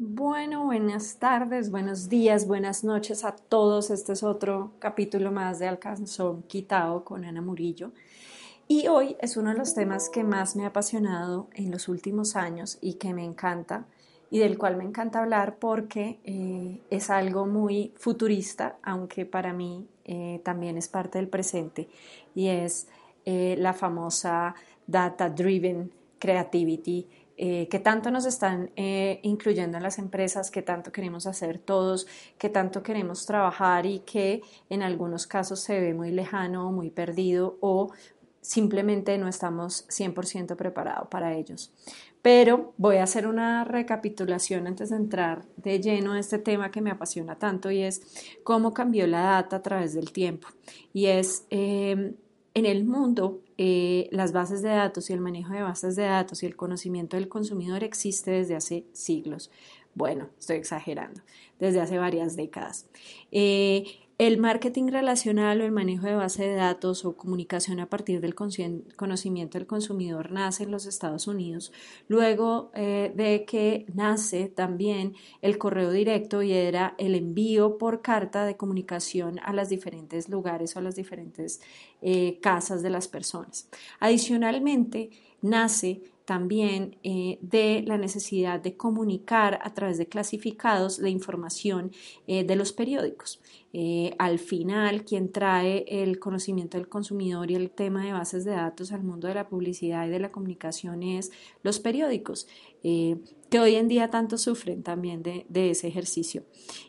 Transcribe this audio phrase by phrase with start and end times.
[0.00, 3.90] Bueno, buenas tardes, buenos días, buenas noches a todos.
[3.90, 7.90] Este es otro capítulo más de Alcanzón Quitado con Ana Murillo.
[8.68, 12.36] Y hoy es uno de los temas que más me ha apasionado en los últimos
[12.36, 13.86] años y que me encanta
[14.30, 19.88] y del cual me encanta hablar porque eh, es algo muy futurista, aunque para mí
[20.04, 21.88] eh, también es parte del presente
[22.36, 22.86] y es
[23.24, 24.54] eh, la famosa
[24.86, 25.90] Data Driven
[26.20, 27.08] Creativity
[27.40, 32.08] eh, que tanto nos están eh, incluyendo en las empresas, que tanto queremos hacer todos,
[32.36, 37.56] que tanto queremos trabajar y que en algunos casos se ve muy lejano, muy perdido
[37.60, 37.92] o
[38.40, 41.72] simplemente no estamos 100% preparados para ellos.
[42.22, 46.80] Pero voy a hacer una recapitulación antes de entrar de lleno a este tema que
[46.80, 48.02] me apasiona tanto y es
[48.42, 50.48] cómo cambió la data a través del tiempo.
[50.92, 52.14] Y es eh,
[52.54, 56.42] en el mundo eh, las bases de datos y el manejo de bases de datos
[56.42, 59.50] y el conocimiento del consumidor existe desde hace siglos.
[59.94, 61.20] Bueno, estoy exagerando,
[61.58, 62.86] desde hace varias décadas.
[63.32, 63.84] Eh,
[64.18, 68.34] el marketing relacional o el manejo de base de datos o comunicación a partir del
[68.34, 71.72] conocimiento del consumidor nace en los Estados Unidos,
[72.08, 78.44] luego eh, de que nace también el correo directo y era el envío por carta
[78.44, 81.60] de comunicación a los diferentes lugares o a las diferentes
[82.02, 83.68] eh, casas de las personas.
[84.00, 85.10] Adicionalmente,
[85.42, 91.90] nace también eh, de la necesidad de comunicar a través de clasificados la información
[92.26, 93.40] de los periódicos.
[93.74, 98.52] Eh, al final, quien trae el conocimiento del consumidor y el tema de bases de
[98.52, 101.30] datos al mundo de la publicidad y de la comunicación es
[101.62, 102.48] los periódicos,
[102.82, 103.16] eh,
[103.50, 106.44] que hoy en día tanto sufren también de, ese ejercicio.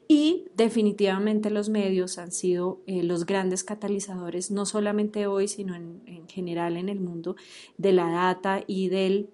[0.08, 6.28] Y definitivamente los medios han sido eh, los grandes catalizadores, no solamente hoy, sino en,
[6.28, 7.36] general en el mundo,
[7.78, 9.30] de la data y del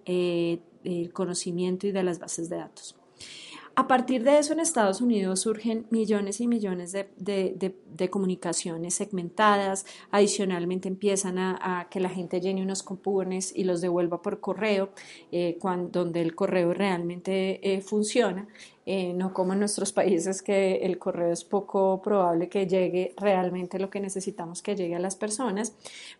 [1.13, 2.95] conocimiento y de las bases de datos.
[3.77, 9.85] A partir de eso, en Estados Unidos surgen millones y millones de, comunicaciones segmentadas.
[10.11, 14.91] Adicionalmente, empiezan a, que la gente llene unos cupones y los devuelva por correo,
[15.33, 15.57] eh,
[15.91, 18.47] donde el correo realmente eh, funciona.
[18.87, 23.79] Eh, no como en nuestros países que el correo es poco probable que llegue realmente
[23.79, 25.73] lo que necesitamos que llegue a las personas,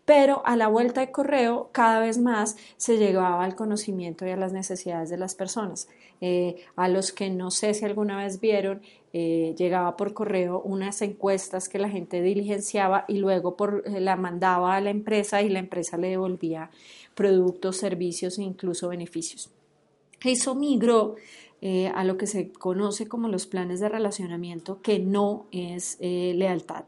[0.04, 4.36] pero a la vuelta de correo cada vez más se llegaba al conocimiento y a
[4.36, 5.88] las necesidades de las personas.
[6.20, 8.82] Eh, a los que no sé si alguna vez vieron,
[9.12, 14.74] eh, llegaba por correo unas encuestas que la gente diligenciaba y luego por, la mandaba
[14.74, 16.70] a la empresa y la empresa le devolvía
[17.14, 19.50] productos, servicios e incluso beneficios.
[20.24, 21.16] Eso migró
[21.62, 26.34] eh, a lo que se conoce como los planes de relacionamiento, que no es eh,
[26.36, 26.84] lealtad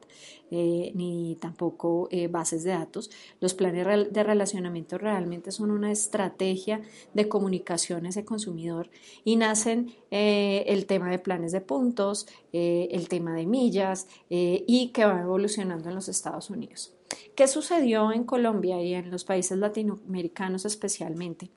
[0.51, 3.11] eh, ni tampoco bases de datos.
[3.41, 6.83] Los planes de relacionamiento realmente son una estrategia
[7.15, 8.91] de comunicación a ese consumidor
[9.25, 15.21] y nacen el tema de planes de puntos, el tema de millas y que va
[15.21, 16.98] evolucionando en los Estados Unidos.
[17.35, 21.51] ¿Qué sucedió en Colombia y en los países latinoamericanos especialmente?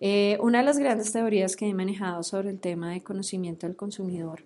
[0.00, 3.76] Eh, una de las grandes teorías que he manejado sobre el tema de conocimiento del
[3.76, 4.44] consumidor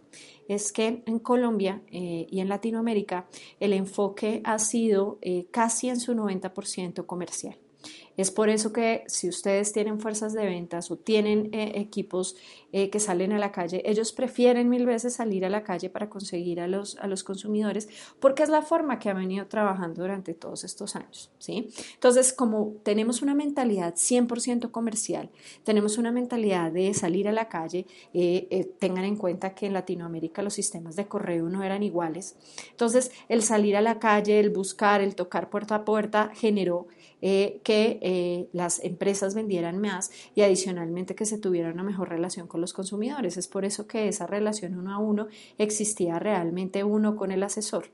[0.49, 3.27] es que en Colombia eh, y en Latinoamérica
[3.59, 7.56] el enfoque ha sido eh, casi en su 90% comercial.
[8.16, 12.37] Es por eso que si ustedes tienen fuerzas de ventas o tienen eh, equipos
[12.72, 16.09] eh, que salen a la calle, ellos prefieren mil veces salir a la calle para
[16.09, 17.88] conseguir a los, a los consumidores
[18.21, 21.31] porque es la forma que han venido trabajando durante todos estos años.
[21.38, 21.69] ¿sí?
[21.94, 25.31] Entonces, como tenemos una mentalidad 100% comercial,
[25.65, 30.43] tenemos una mentalidad de salir a la calle, eh, tengan en cuenta que en Latinoamérica
[30.43, 32.37] los sistemas de correo no eran iguales.
[32.71, 36.87] Entonces, el salir a la calle, el buscar, el tocar puerta a puerta generó
[37.21, 42.61] que eh, las empresas vendieran más y adicionalmente que se tuviera una mejor relación con
[42.61, 43.37] los consumidores.
[43.37, 45.27] Es por eso que esa relación uno a uno
[45.59, 47.87] existía realmente uno con el asesor.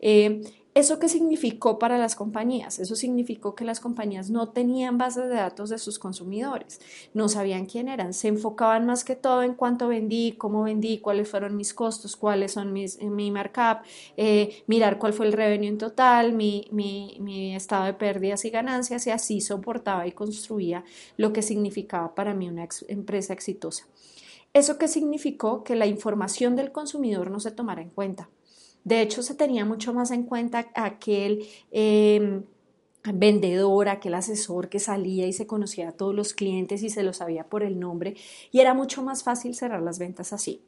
[0.00, 0.40] Eh,
[0.74, 2.80] ¿Eso qué significó para las compañías?
[2.80, 6.80] Eso significó que las compañías no tenían bases de datos de sus consumidores,
[7.12, 11.28] no sabían quién eran, se enfocaban más que todo en cuánto vendí, cómo vendí, cuáles
[11.28, 13.84] fueron mis costos, cuáles son mis, mi markup,
[14.16, 19.10] eh, mirar cuál fue el revenue en total, mi estado de pérdidas y ganancias y
[19.10, 20.84] así soportaba y construía
[21.16, 23.86] lo que significaba para mí una empresa exitosa.
[24.52, 25.62] ¿Eso qué significó?
[25.62, 28.28] Que la información del consumidor no se tomara en cuenta.
[28.84, 32.44] De hecho, se tenía mucho más en cuenta aquel em,
[33.12, 37.18] vendedor, aquel asesor que salía y se conocía a todos los clientes y se los
[37.18, 38.14] sabía por el nombre
[38.52, 40.62] y era mucho más fácil cerrar las ventas así.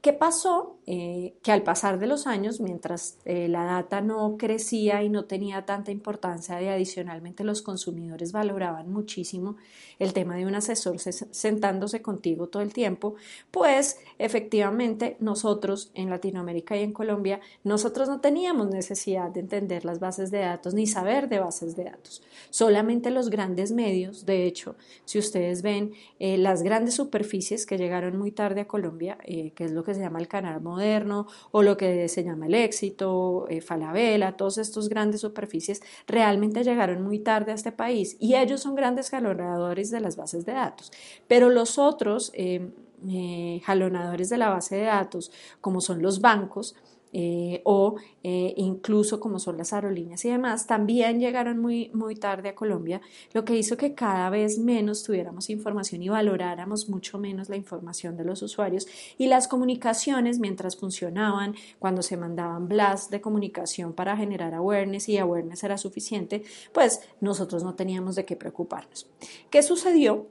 [0.00, 0.78] ¿Qué pasó?
[0.86, 5.26] Eh, que al pasar de los años, mientras eh, la data no crecía y no
[5.26, 9.56] tenía tanta importancia y adicionalmente los consumidores valoraban muchísimo
[10.00, 13.14] el tema de un asesor sentándose contigo todo el tiempo,
[13.50, 20.00] pues efectivamente nosotros en Latinoamérica y en Colombia, nosotros no teníamos necesidad de entender las
[20.00, 22.22] bases de datos ni saber de bases de datos.
[22.48, 24.74] Solamente los grandes medios, de hecho,
[25.04, 29.18] si ustedes ven eh, las grandes superficies que llegaron muy tarde a Colombia,
[29.60, 32.54] que es lo que se llama el canal moderno o lo que se llama el
[32.54, 38.36] éxito, eh, Falabella, todos estos grandes superficies realmente llegaron muy tarde a este país y
[38.36, 40.90] ellos son grandes jalonadores de las bases de datos.
[41.28, 42.70] Pero los otros eh,
[43.06, 45.30] eh, jalonadores de la base de datos,
[45.60, 46.74] como son los bancos,
[47.12, 52.50] eh, o eh, incluso como son las aerolíneas y demás, también llegaron muy, muy tarde
[52.50, 53.00] a Colombia,
[53.32, 58.16] lo que hizo que cada vez menos tuviéramos información y valoráramos mucho menos la información
[58.16, 58.86] de los usuarios
[59.18, 65.18] y las comunicaciones mientras funcionaban, cuando se mandaban blasts de comunicación para generar awareness y
[65.18, 66.42] awareness era suficiente,
[66.72, 69.08] pues nosotros no teníamos de qué preocuparnos.
[69.50, 70.26] ¿Qué sucedió?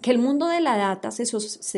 [0.00, 1.24] Que el mundo de la data se,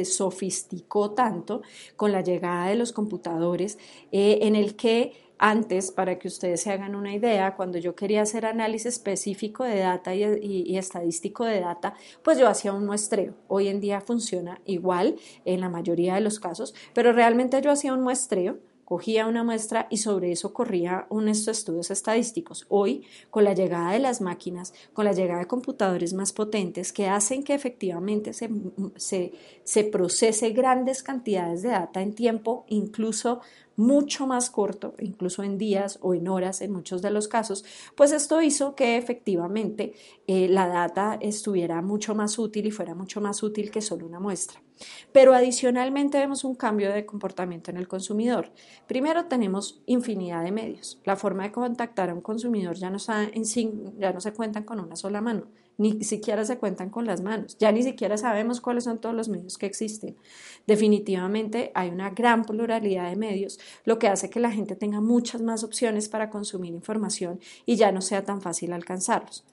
[0.04, 1.62] sofisticó tanto
[1.96, 3.78] con la llegada de los computadores
[4.12, 8.20] eh, en el que antes, para que ustedes se hagan una idea, cuando yo quería
[8.20, 13.32] hacer análisis específico de data y, estadístico de data, pues yo hacía un muestreo.
[13.48, 15.16] Hoy en día funciona igual
[15.46, 18.58] en la mayoría de los casos, pero realmente yo hacía un muestreo
[18.90, 22.66] cogía una muestra y sobre eso corría unos estudios estadísticos.
[22.68, 27.06] Hoy, con la llegada de las máquinas, con la llegada de computadores más potentes que
[27.06, 28.50] hacen que efectivamente se,
[28.96, 29.32] se,
[29.62, 33.40] se procese grandes cantidades de data en tiempo, incluso
[33.80, 37.64] mucho más corto, incluso en días o en horas en muchos de los casos,
[37.96, 39.94] pues esto hizo que efectivamente
[40.26, 44.20] eh, la data estuviera mucho más útil y fuera mucho más útil que solo una
[44.20, 44.60] muestra.
[45.12, 48.52] Pero adicionalmente vemos un cambio de comportamiento en el consumidor.
[48.86, 51.00] Primero tenemos infinidad de medios.
[51.04, 54.96] La forma de contactar a un consumidor ya no, ya no se cuentan con una
[54.96, 55.46] sola mano
[55.80, 59.30] ni siquiera se cuentan con las manos, ya ni siquiera sabemos cuáles son todos los
[59.30, 60.14] medios que existen.
[60.70, 65.42] Definitivamente hay una gran pluralidad de medios, lo que hace que la gente tenga muchas
[65.42, 69.44] más opciones para consumir información y ya no sea tan fácil alcanzarlos.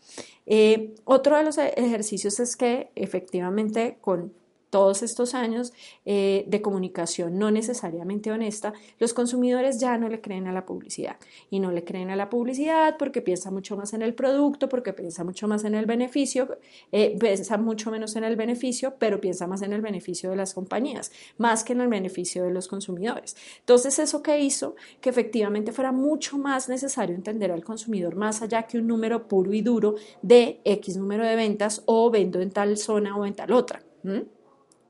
[0.46, 4.32] Eh, otro de los ejercicios es que efectivamente con
[4.78, 5.74] todos estos años
[6.06, 11.16] eh, de comunicación no necesariamente honesta, los consumidores ya no le creen a la publicidad.
[11.50, 14.94] Y no le creen a la publicidad porque piensa mucho más en el producto, porque
[14.94, 16.60] piensa mucho más en el beneficio,
[16.92, 20.54] eh, piensa mucho menos en el beneficio, pero piensa más en el beneficio de las
[20.54, 23.36] compañías, más que en el beneficio de los consumidores.
[23.62, 28.68] Entonces, eso que hizo que efectivamente fuera mucho más necesario entender al consumidor más allá
[28.68, 32.78] que un número puro y duro de X número de ventas o vendo en tal
[32.78, 33.82] zona o en tal otra.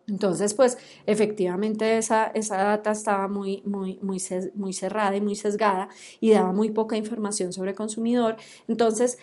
[0.08, 5.90] Entonces, pues efectivamente esa, esa data estaba muy, muy, muy, cerrada y muy sesgada
[6.22, 8.38] y daba muy poca información sobre el consumidor.
[8.70, 9.20] Entonces,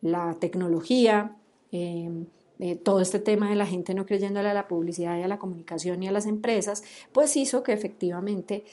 [0.00, 1.36] la tecnología,
[1.70, 2.26] em,
[2.58, 5.38] eh, todo este tema de la gente no creyéndole a la publicidad y a la
[5.38, 6.82] comunicación y a las empresas,
[7.12, 8.64] pues hizo que efectivamente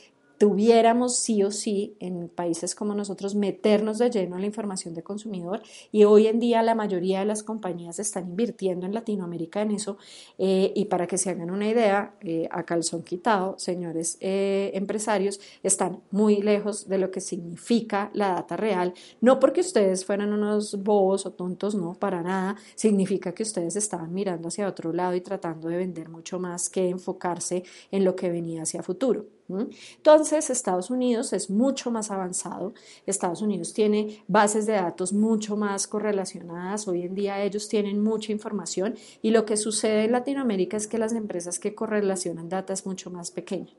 [0.41, 5.03] tuviéramos sí o sí en países como nosotros meternos de lleno en la información de
[5.03, 5.61] consumidor
[5.91, 9.99] y hoy en día la mayoría de las compañías están invirtiendo en Latinoamérica en eso
[10.39, 15.39] eh, y para que se hagan una idea, eh, a calzón quitado, señores eh, empresarios,
[15.61, 20.81] están muy lejos de lo que significa la data real, no porque ustedes fueran unos
[20.81, 25.21] bobos o tontos, no, para nada, significa que ustedes estaban mirando hacia otro lado y
[25.21, 27.61] tratando de vender mucho más que enfocarse
[27.91, 29.27] en lo que venía hacia futuro.
[29.59, 32.73] Entonces, Estados Unidos es mucho más avanzado.
[33.05, 36.87] Estados Unidos tiene bases de datos mucho más correlacionadas.
[36.87, 40.97] Hoy en día ellos tienen mucha información y lo que sucede en Latinoamérica es que
[40.97, 43.73] las empresas que correlacionan data es mucho más pequeña.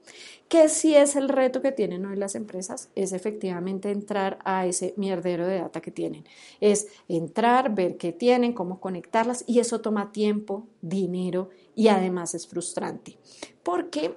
[0.48, 2.90] ¿Qué sí es el reto que tienen hoy las empresas?
[2.94, 6.24] Es efectivamente entrar a ese mierdero de data que tienen.
[6.60, 12.46] Es entrar, ver qué tienen, cómo conectarlas y eso toma tiempo, dinero y además es
[12.46, 13.16] frustrante.
[13.62, 14.14] Porque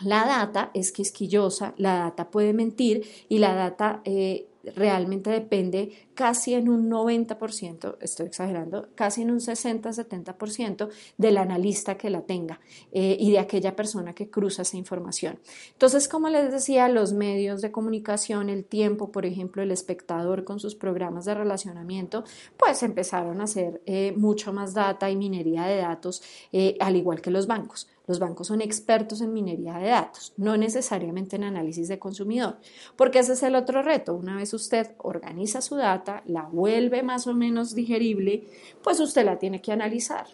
[0.00, 6.54] la data es quisquillosa, la data puede mentir y la data eh, realmente depende casi
[6.54, 12.60] en un 90%, estoy exagerando, casi en un 60-70% del analista que la tenga
[12.92, 15.38] eh, y de aquella persona que cruza esa información.
[15.72, 20.60] Entonces, como les decía, los medios de comunicación, el tiempo, por ejemplo, el espectador con
[20.60, 22.24] sus programas de relacionamiento,
[22.56, 26.22] pues empezaron a hacer eh, mucho más data y minería de datos,
[26.80, 27.88] al igual que los bancos.
[28.06, 32.58] Los bancos son expertos en minería de datos, no necesariamente en análisis de consumidor,
[32.96, 34.14] porque ese es el otro reto.
[34.14, 38.44] Una vez usted organiza su data, la vuelve más o menos digerible,
[38.82, 40.26] pues usted la tiene que analizar.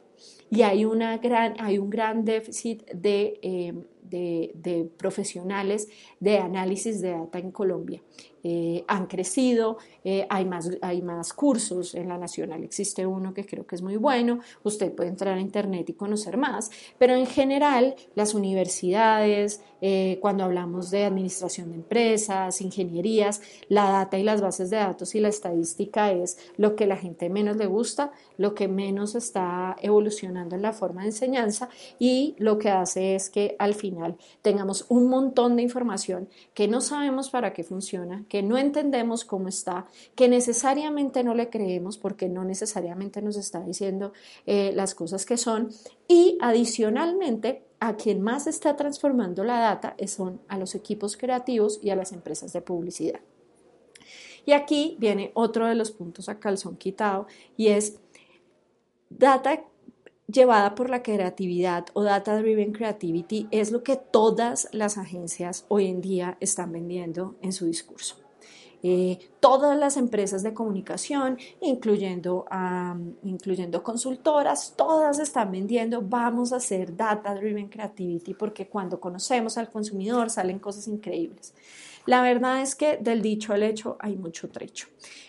[0.51, 5.89] Y hay, una gran, hay un gran déficit de, eh, de, profesionales
[6.21, 8.03] de análisis de data en Colombia.
[8.45, 13.45] Eh, han crecido, eh, hay, más, hay más cursos en la Nacional, existe uno que
[13.45, 17.27] creo que es muy bueno, usted puede entrar a Internet y conocer más, pero en
[17.27, 24.41] general las universidades, eh, cuando hablamos de administración de empresas, ingenierías, la data y las
[24.41, 28.55] bases de datos y la estadística es lo que la gente menos le gusta, lo
[28.55, 31.69] que menos está evolucionando en la forma de enseñanza
[31.99, 36.81] y lo que hace es que al final tengamos un montón de información que no
[36.81, 42.29] sabemos para qué funciona, que no entendemos cómo está, que necesariamente no le creemos porque
[42.29, 44.13] no necesariamente nos está diciendo
[44.47, 45.71] eh, las cosas que son
[46.07, 51.91] y adicionalmente a quien más está transformando la data son a los equipos creativos y
[51.91, 53.21] a las empresas de publicidad.
[54.45, 57.99] Y aquí viene otro de los puntos a calzón quitado y es
[59.11, 59.63] data
[60.31, 65.87] llevada por la creatividad o data driven creativity es lo que todas las agencias hoy
[65.87, 68.17] en día están vendiendo en su discurso.
[68.83, 72.47] Eh, todas las empresas de comunicación, incluyendo,
[73.25, 79.69] incluyendo consultoras, todas están vendiendo, vamos a hacer data driven creativity porque cuando conocemos al
[79.69, 81.55] consumidor salen cosas increíbles.
[82.09, 84.87] La verdad es que del dicho al hecho hay mucho trecho.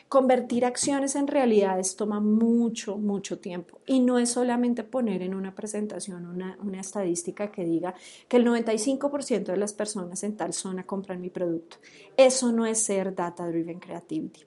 [0.07, 5.53] Convertir acciones en realidades toma mucho, mucho tiempo y no es solamente poner en una
[5.53, 7.95] presentación una, una estadística que diga
[8.29, 11.75] que el 95% de las personas en tal zona compran mi producto.
[12.15, 14.45] Eso no es ser Data Driven Creativity.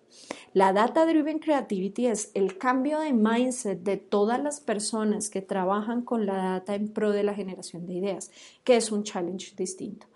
[0.54, 6.00] La Data Driven Creativity es el cambio de mindset de todas las personas que trabajan
[6.00, 8.30] con la data en pro de la generación de ideas,
[8.64, 10.06] que es un challenge distinto.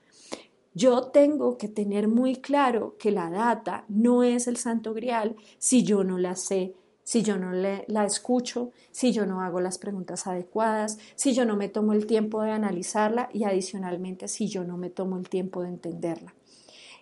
[0.76, 5.84] Yo tengo que tener muy claro que la data no es el santo grial si
[5.84, 10.26] yo no la sé, si yo no la escucho, si yo no hago las preguntas
[10.26, 14.76] adecuadas, si yo no me tomo el tiempo de analizarla y adicionalmente si yo no
[14.76, 16.34] me tomo el tiempo de entenderla.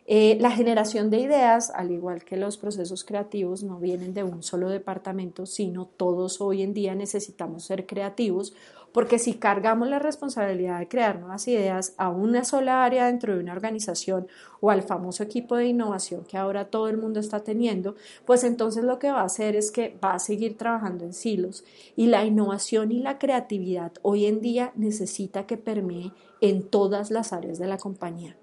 [0.07, 4.45] Eh, la generación de ideas, al igual que los procesos creativos, no vienen de un
[4.45, 8.55] solo departamento, sino todos hoy en día necesitamos ser creativos
[8.95, 13.41] porque si cargamos la responsabilidad de crear nuevas ideas a una sola área dentro de
[13.41, 14.29] una organización
[14.61, 18.85] o al famoso equipo de innovación que ahora todo el mundo está teniendo, pues entonces
[18.85, 21.65] lo que va a hacer es que va a seguir trabajando en silos
[21.97, 27.33] y la innovación y la creatividad hoy en día necesita que permee en todas las
[27.33, 28.37] áreas de la compañía.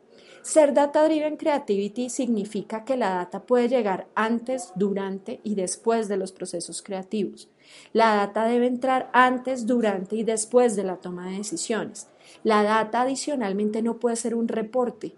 [0.44, 6.18] Ser Data Driven Creativity significa que la data puede llegar antes, durante y después de
[6.18, 7.48] los procesos creativos.
[7.94, 12.08] La data debe entrar antes, durante y después de la toma de decisiones.
[12.44, 15.14] La data adicionalmente no puede ser un reporte.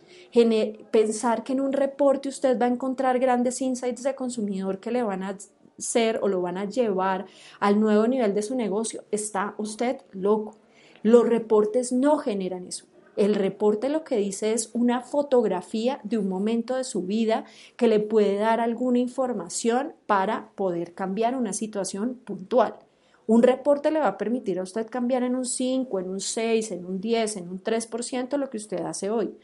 [0.92, 5.04] Pensar que en un reporte usted va a encontrar grandes insights de consumidor que le
[5.04, 5.38] van a
[5.78, 7.28] ser o lo van a llevar
[7.62, 10.58] al nuevo nivel de su negocio, está usted loco.
[11.02, 12.86] Los reportes no generan eso.
[13.16, 17.46] El reporte lo que dice es una fotografía de un momento de su vida
[17.78, 22.76] que le puede dar alguna información para poder cambiar una situación puntual.
[23.28, 26.72] Un reporte le va a permitir a usted cambiar en un 5, en un 6,
[26.72, 29.36] en un 10, en un 3% lo que usted hace hoy.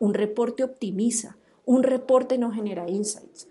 [0.00, 3.46] Un reporte optimiza, un reporte no genera insights.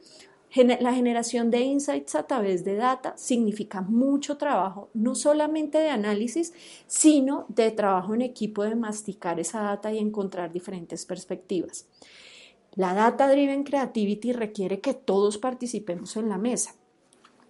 [0.56, 6.54] La generación de insights a través de data significa mucho trabajo, no solamente de análisis,
[6.88, 11.86] sino de trabajo en equipo de masticar esa data y encontrar diferentes perspectivas.
[12.76, 16.76] La Data Driven Creativity requiere que todos participemos en la mesa.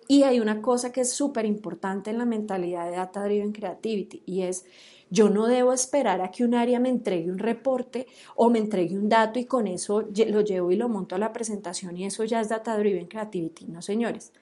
[0.07, 4.23] Y hay una cosa que es súper importante en la mentalidad de Data Driven Creativity
[4.25, 4.65] y es
[5.09, 8.97] yo no debo esperar a que un área me entregue un reporte o me entregue
[8.97, 12.23] un dato y con eso lo llevo y lo monto a la presentación y eso
[12.23, 13.65] ya es Data Driven Creativity.
[13.65, 14.33] No, señores.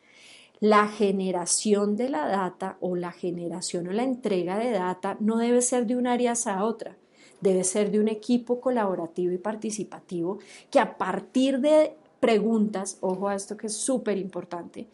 [0.60, 5.62] La generación de la data o la generación o la entrega de data no debe
[5.62, 6.98] ser de un área a otra,
[7.41, 10.39] debe ser de un equipo colaborativo y participativo
[10.72, 14.88] que a partir de preguntas, ojo a esto que es súper importante,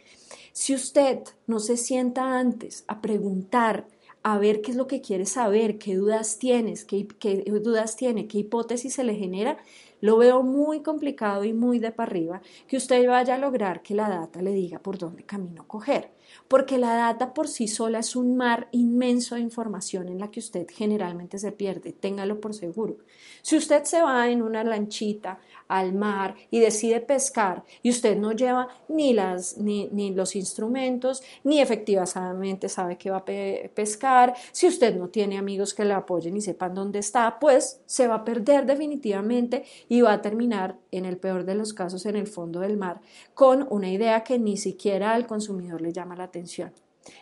[0.51, 3.85] si usted no se sienta antes a preguntar
[4.23, 8.27] a ver qué es lo que quiere saber, qué dudas tienes, qué, qué, dudas tiene,
[8.27, 9.57] qué hipótesis se le genera,
[9.99, 13.95] lo veo muy complicado y muy de para arriba que usted vaya a lograr que
[13.95, 16.11] la data le diga por dónde camino coger,
[16.47, 20.39] porque la data por sí sola es un mar inmenso de información en la que
[20.39, 22.97] usted generalmente se pierde, téngalo por seguro.
[23.41, 25.39] Si usted se va en una lanchita
[25.71, 31.23] al mar y decide pescar y usted no lleva ni, las, ni, ni los instrumentos,
[31.43, 36.35] ni efectivamente sabe que va a pescar, si usted no tiene amigos que le apoyen
[36.35, 41.05] y sepan dónde está, pues se va a perder definitivamente y va a terminar, en
[41.05, 42.99] el peor de los casos, en el fondo del mar,
[43.33, 46.73] con una idea que ni siquiera al consumidor le llama la atención.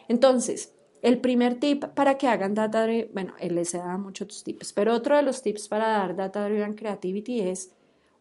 [0.07, 4.73] Entonces, el primer tip para que hagan data driven, bueno, él les da muchos tips,
[4.73, 7.71] pero otro de los tips para dar data driven creativity es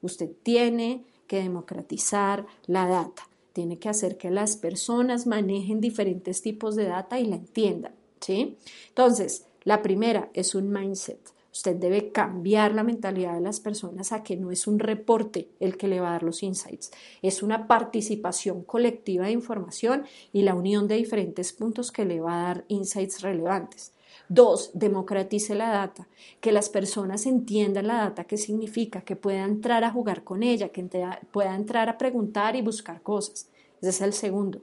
[0.02, 6.76] usted tiene que democratizar la data, tiene que hacer que las personas manejen diferentes tipos
[6.76, 8.56] de data y la entiendan, ¿sí?
[8.88, 11.32] Entonces, la primera es un mindset.
[11.52, 15.76] Usted debe cambiar la mentalidad de las personas a que no es un reporte el
[15.76, 16.90] que le va a dar los insights,
[17.20, 22.34] es una participación colectiva de información y la unión de diferentes puntos que le va
[22.34, 23.92] a dar insights relevantes.
[24.28, 26.06] Dos, democratice la data,
[26.40, 30.68] que las personas entiendan la data, qué significa, que pueda entrar a jugar con ella,
[30.68, 30.86] que
[31.30, 33.48] pueda entrar a preguntar y buscar cosas.
[33.80, 34.60] Ese es el segundo.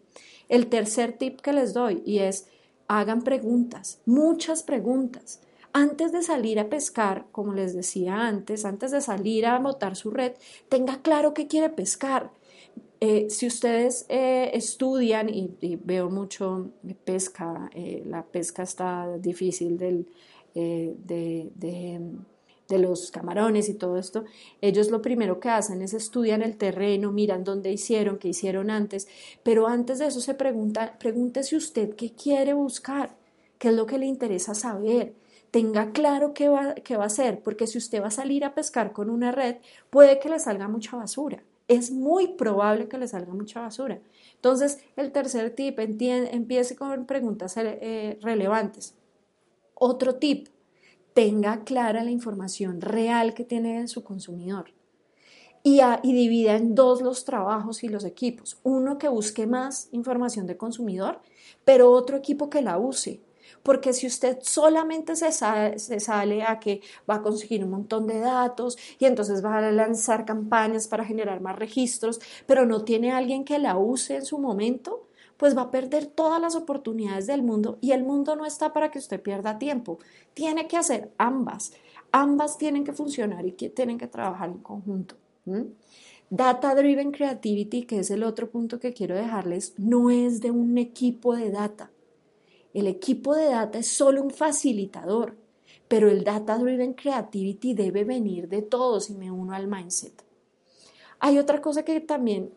[0.50, 2.48] El tercer tip que les doy y es
[2.88, 5.39] hagan preguntas, muchas preguntas
[5.75, 10.10] antes de salir a pescar, como les decía antes, antes de salir a botar su
[10.10, 10.31] red,
[10.69, 12.31] tenga claro qué quiere pescar.
[13.07, 15.51] Eh, si ustedes eh, estudian, y,
[15.83, 16.71] veo mucho
[17.03, 20.07] pesca, eh, la pesca está difícil del,
[20.55, 21.51] de,
[22.67, 24.24] de, los camarones y todo esto,
[24.59, 29.07] ellos lo primero que hacen es estudian el terreno, miran dónde hicieron, qué hicieron antes,
[29.43, 33.15] pero antes de eso se pregunta, pregúntese usted qué quiere buscar,
[33.59, 35.13] qué es lo que le interesa saber
[35.51, 38.55] tenga claro qué va, qué va a hacer, porque si usted va a salir a
[38.55, 39.57] pescar con una red,
[39.89, 41.43] puede que le salga mucha basura.
[41.67, 44.00] Es muy probable que le salga mucha basura.
[44.36, 48.95] Entonces, el tercer tip, empiece con preguntas eh, relevantes.
[49.74, 50.50] Otro tip,
[51.13, 54.74] tenga clara la información real que tiene en su consumidor.
[55.63, 58.60] Y, y, divida en dos los trabajos y los equipos.
[58.62, 61.22] Uno que busque más información de consumidor,
[61.63, 63.22] pero otro equipo que la use
[63.65, 68.77] porque si usted solamente se sale, a que va a conseguir un montón de datos
[69.00, 73.57] y entonces va a lanzar campañas para generar más registros, pero no tiene alguien que
[73.57, 75.07] la use en su momento,
[75.38, 78.91] pues va a perder todas las oportunidades del mundo y el mundo no está para
[78.91, 79.98] que usted pierda tiempo.
[80.36, 81.74] Tiene que hacer ambas.
[82.12, 85.15] Ambas tienen que funcionar y que tienen que trabajar en conjunto.
[86.29, 90.77] Data Driven Creativity, que es el otro punto que quiero dejarles, no es de un
[90.77, 91.89] equipo de data.
[92.75, 95.38] El equipo de data es solo un facilitador,
[95.88, 100.25] pero el Data Driven Creativity debe venir de todos y me uno al mindset.
[101.19, 102.54] Hay otra cosa que también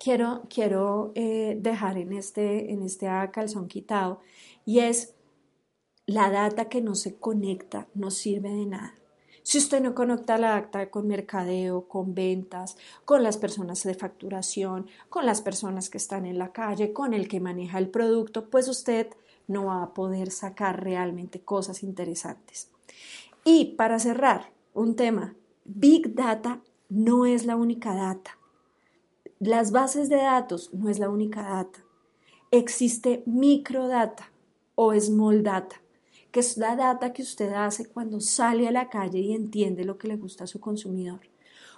[0.00, 4.18] quiero, quiero eh, dejar en este, en este calzón quitado
[4.64, 5.14] y es
[6.06, 8.94] la data que no se conecta no sirve de nada.
[9.44, 14.88] Si usted no conecta la data con mercadeo, con ventas, con las personas de facturación,
[15.08, 18.66] con las personas que están en la calle, con el que maneja el producto, pues
[18.66, 19.08] usted
[19.50, 22.70] no va a poder sacar realmente cosas interesantes.
[23.44, 25.34] Y para cerrar, un tema,
[25.64, 28.38] Big Data no es la única data.
[29.40, 31.80] Las bases de datos no es la única data.
[32.52, 34.30] Existe microdata
[34.76, 35.76] o small data,
[36.30, 39.98] que es la data que usted hace cuando sale a la calle y entiende lo
[39.98, 41.20] que le gusta a su consumidor.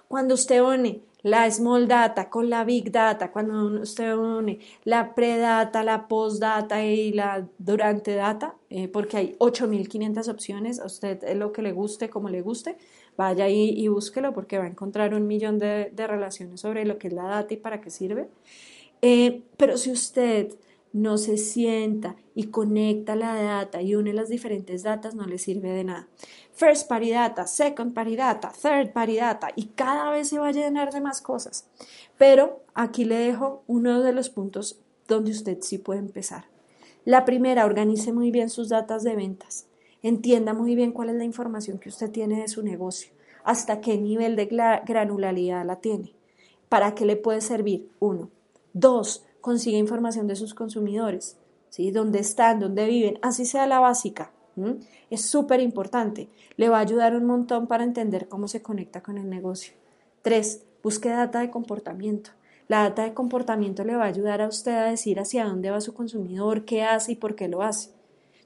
[0.07, 5.81] Cuando usted une la small data con la big data, cuando usted une la pre-data,
[5.83, 11.53] la post-data y la durante data, eh, porque hay 8.500 opciones, a usted es lo
[11.53, 12.77] que le guste, como le guste,
[13.15, 17.07] vaya ahí y búsquelo porque va a encontrar un millón de, relaciones sobre lo que
[17.07, 18.27] es la data y para qué sirve.
[19.01, 20.53] Eh, pero si usted
[20.93, 25.71] no se sienta y conecta la data y une las diferentes datas, no le sirve
[25.71, 26.07] de nada.
[26.53, 30.51] First party data, second party data, third party data y cada vez se va a
[30.51, 31.67] llenar de más cosas.
[32.17, 36.45] Pero aquí le dejo uno de los puntos donde usted sí puede empezar.
[37.05, 39.65] La primera, organice muy bien sus datas de ventas.
[40.03, 43.11] Entienda muy bien cuál es la información que usted tiene de su negocio,
[43.43, 44.45] hasta qué nivel de
[44.85, 46.13] granularidad la tiene,
[46.69, 47.89] para qué le puede servir.
[47.99, 48.29] Uno.
[48.73, 51.35] Dos, consigue información de sus consumidores,
[51.69, 51.91] ¿sí?
[51.91, 52.61] ¿Dónde están?
[52.61, 53.19] ¿Dónde viven?
[53.21, 54.31] Así sea la básica.
[55.09, 56.29] Es súper importante.
[56.55, 59.73] Le va a ayudar un montón para entender cómo se conecta con el negocio.
[60.21, 62.29] Tres, busque data de comportamiento.
[62.69, 65.81] La data de comportamiento le va a ayudar a usted a decir hacia dónde va
[65.81, 67.89] su consumidor, qué hace y por qué lo hace.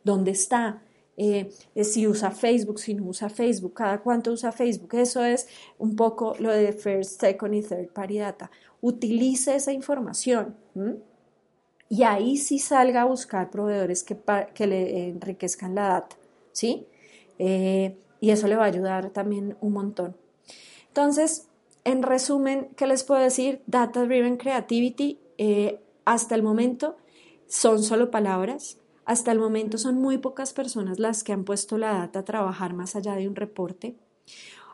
[0.03, 0.81] ¿Dónde está?
[1.15, 1.51] Eh,
[1.83, 4.95] si usa Facebook, si no usa Facebook, cada cuánto usa Facebook.
[4.95, 8.49] Eso es un poco lo de first, second y third party data.
[8.81, 10.55] Utilice esa información
[11.89, 14.17] y ahí sí salga a buscar proveedores que,
[14.53, 16.15] que le enriquezcan la data,
[16.51, 16.85] ¿sí?
[17.39, 20.17] Eh, y eso le va a ayudar también un montón.
[20.87, 21.47] Entonces,
[21.83, 23.61] en resumen, ¿qué les puedo decir?
[23.67, 26.97] Data Driven Creativity, eh, hasta el momento
[27.47, 31.93] son solo palabras, hasta el momento son muy pocas personas las que han puesto la
[31.93, 33.95] data a trabajar más allá de un reporte.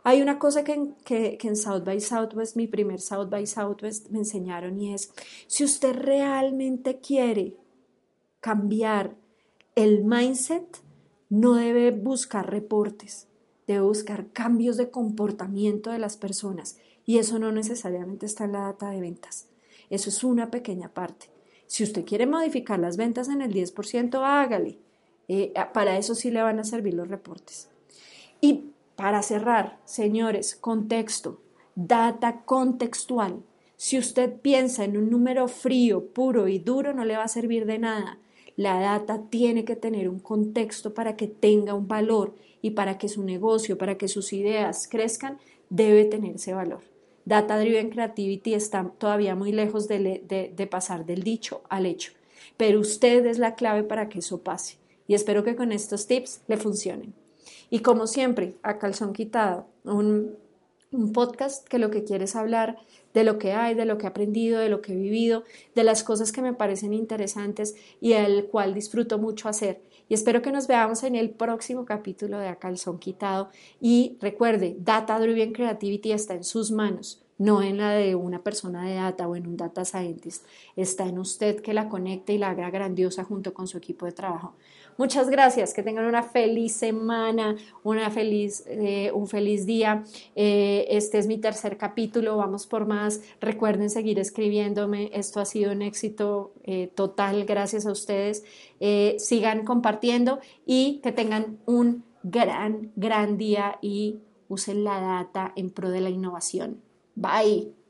[0.03, 4.79] Hay una cosa que, en South by Southwest, mi primer South by Southwest, me enseñaron
[4.79, 5.13] y es,
[5.47, 7.55] si usted realmente quiere
[8.41, 9.15] cambiar
[9.75, 10.81] el mindset
[11.29, 13.27] no debe buscar reportes,
[13.65, 18.59] debe buscar cambios de comportamiento de las personas y eso no necesariamente está en la
[18.59, 19.47] data de ventas.
[19.89, 21.27] Eso es una pequeña parte.
[21.65, 24.77] Si usted quiere modificar las ventas en el 10%, hágale.
[25.27, 27.69] Eh, para eso sí le van a servir los reportes.
[29.03, 31.41] Para cerrar, señores, contexto,
[31.75, 33.43] data contextual.
[33.75, 37.65] Si usted piensa en un número frío, puro y duro, no le va a servir
[37.65, 38.17] de nada.
[38.55, 43.09] La data tiene que tener un contexto para que tenga un valor y para que
[43.09, 45.37] su negocio, para que sus ideas crezcan,
[45.69, 46.79] debe tener ese valor.
[47.25, 52.13] Data Driven Creativity está todavía muy lejos de, pasar del dicho al hecho,
[52.55, 54.77] pero usted es la clave para que eso pase
[55.09, 57.22] y espero que con estos tips le funcionen.
[57.69, 60.35] Y como siempre, a calzón quitado, un,
[60.91, 62.77] un podcast que lo que quiere es hablar
[63.13, 65.43] de lo que hay, de lo que he aprendido, de lo que he vivido,
[65.75, 69.81] de las cosas que me parecen interesantes y el cual disfruto mucho hacer.
[70.09, 73.49] Y espero que nos veamos en el próximo capítulo de A Calzón Quitado.
[73.79, 78.85] Y recuerde, Data Driven Creativity está en sus manos no en la de una persona
[78.85, 80.45] de data o en un data scientist.
[80.75, 84.11] Está en usted que la conecte y la haga grandiosa junto con su equipo de
[84.11, 84.53] trabajo.
[84.97, 90.03] Muchas gracias, que tengan una feliz semana, una feliz, eh, un feliz día.
[90.35, 93.21] Eh, este es mi tercer capítulo, vamos por más.
[93.41, 98.43] Recuerden seguir escribiéndome, esto ha sido un éxito eh, total, gracias a ustedes.
[99.17, 105.89] sigan compartiendo y que tengan un gran, gran día y usen la data en pro
[105.89, 106.81] de la innovación.
[107.15, 107.82] Bye.